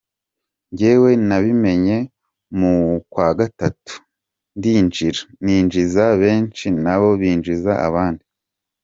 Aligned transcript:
Njyewe 0.71 1.09
nabimenye 1.27 1.97
mu 2.59 2.73
kwa 3.11 3.29
gatatu 3.39 3.93
ndinjira, 4.57 5.21
ninjiza 5.43 6.05
benshi 6.21 6.65
nabo 6.83 7.09
binjiza 7.21 7.73
abandi. 7.87 8.25